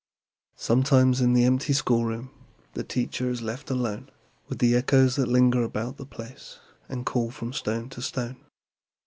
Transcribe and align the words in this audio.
Sometimes, 0.55 1.21
in 1.21 1.33
the 1.33 1.43
empty 1.43 1.73
schoolroom, 1.73 2.31
The 2.73 2.83
teacher 2.83 3.29
is 3.29 3.43
left 3.43 3.69
alone 3.69 4.09
With 4.47 4.57
the 4.57 4.73
echoes 4.75 5.15
that 5.17 5.27
linger 5.27 5.61
about 5.61 5.97
the 5.97 6.07
place 6.07 6.57
And 6.89 7.05
call 7.05 7.29
from 7.29 7.53
stone 7.53 7.87
to 7.89 8.01
stone. 8.01 8.37